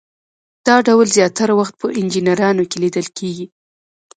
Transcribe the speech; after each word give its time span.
دا 0.67 0.75
ډول 0.87 1.07
زیاتره 1.17 1.53
وخت 1.59 1.73
په 1.81 1.87
انجینرانو 1.99 2.63
کې 2.69 2.77
لیدل 2.83 3.07
کیږي. 3.17 3.45